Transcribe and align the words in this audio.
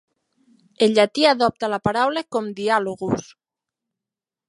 El 0.85 0.95
llatí 0.99 1.27
adopta 1.33 1.71
la 1.75 1.81
paraula 1.89 2.25
com 2.37 2.51
"Dialogus". 2.63 3.33